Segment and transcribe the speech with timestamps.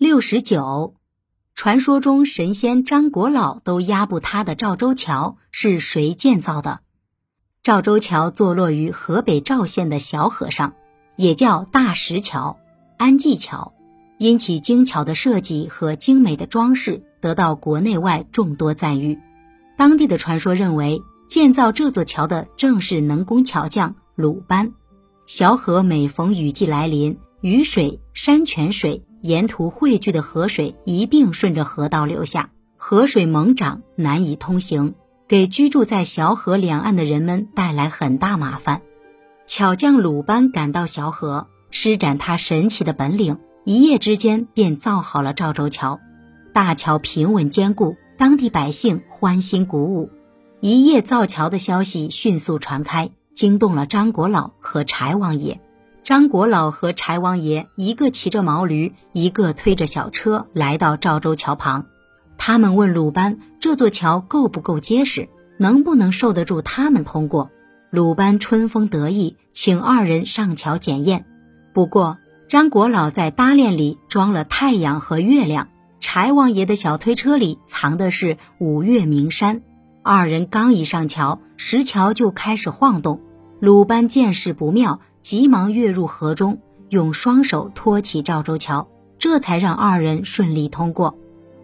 [0.00, 0.94] 六十九，
[1.54, 6.80] 传说中神仙张国老都压不塌的赵州桥是谁建造的？
[7.62, 10.72] 赵州桥坐落于河北赵县的小河上，
[11.16, 12.58] 也叫大石桥、
[12.96, 13.74] 安济桥，
[14.16, 19.18] 因其精巧的设计和精美的装饰，得到国内外众多赞誉。
[19.76, 24.72] 当地的传说认为，建造这座桥的正是能工巧匠鲁班。
[25.26, 29.04] 小河每逢雨季来临，雨水、山泉水。
[29.22, 32.48] 沿途汇聚的河水一并顺着河道流下，
[32.78, 34.94] 河水猛涨，难以通行，
[35.28, 38.80] 给居住在小河两岸的人们带来很大麻烦。
[39.44, 46.00] 巧匠鲁班赶到小河，施展他神奇的本领，一夜之间便造好了赵州桥。
[46.54, 50.08] 大桥平稳坚固，当地百姓欢欣鼓舞。
[50.60, 55.60] 一夜造桥的消息迅速传开，惊动了张国老和柴王爷。
[56.02, 61.86] 张国老和柴王爷一个骑着毛驴，一个推着小车，来到赵州桥旁。
[62.38, 65.28] 他们问鲁班：“这座桥够不够结实？
[65.58, 67.50] 能不能受得住他们通过？”
[67.90, 71.26] 鲁班春风得意，请二人上桥检验。
[71.74, 75.68] 不过，张国老在搭链里装了太阳和月亮，
[76.00, 79.62] 柴王爷的小推车里藏的是五岳名山。
[80.02, 83.20] 二人刚一上桥，石桥就开始晃动。
[83.60, 85.00] 鲁班见势不妙。
[85.20, 91.16] 急忙跃入河中，用双手托起赵州桥，这才让二人顺利通过。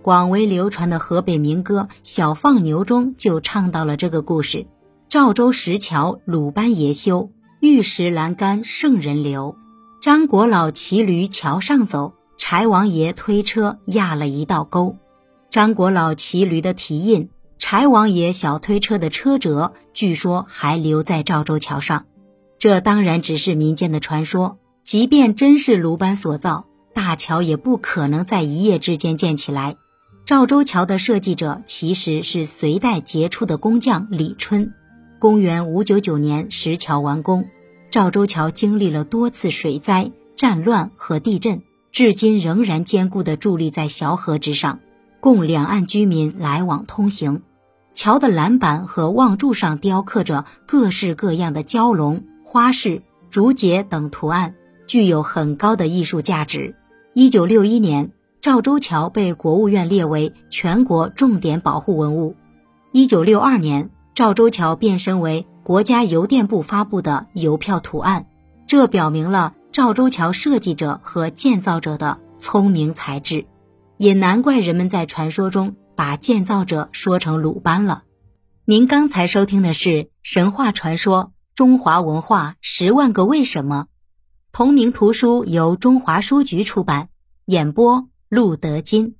[0.02, 4.66] 广为流传的河北民歌《小放牛》中就唱到了这个故事：
[5.08, 9.56] 赵州石桥鲁班爷修，玉石栏杆圣人留。
[10.00, 14.96] 张国老骑驴桥上走，柴王爷推车压了一道沟。
[15.50, 22.04] 张国老骑驴的蹄印，柴王爷小推车的车辙，据说还留在赵州桥上。
[22.66, 29.76] 这当然只是民间的传说，即便真是鲁班所造，大桥也不可能在一夜之间建起来。
[30.24, 34.74] 赵州桥的设计者其实是隋代杰出的工匠李春。
[35.20, 37.46] 公元五九九年，石桥完工。
[37.88, 41.62] 赵州桥经历了多次水灾、战乱和地震，
[41.92, 44.80] 至今仍然坚固地伫立在小河之上，
[45.20, 47.42] 供两岸居民来往通行。
[47.92, 52.24] 桥的栏板和望柱上雕刻着各式各样的蛟龙。
[52.56, 54.54] 花式、竹节等图案
[54.86, 56.74] 具有很高的艺术价值。
[57.12, 62.34] 一九六一年，赵州桥被国务院列为全国重点保护文物。
[62.92, 68.26] 一九六二年，赵州桥变身为国家邮电部发布的邮票图案，
[68.66, 73.44] 这表明了赵州桥设计者和建造者的聪明才智，
[73.98, 78.04] 也难怪人们在传说中把建造者说成鲁班了。
[78.64, 81.32] 您刚才收听的是神话传说。
[81.56, 83.86] 中华文化十万个为什么，
[84.52, 87.08] 同名图书由中华书局出版，
[87.46, 89.16] 演播陆德金。